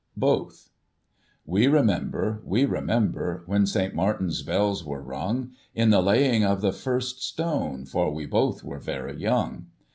[0.17, 0.71] Both.
[1.45, 3.93] We remember, we remember, When St.
[3.93, 8.79] Martin's bells were rung, In the lapng of the first stone, for We both were
[8.79, 9.67] very young.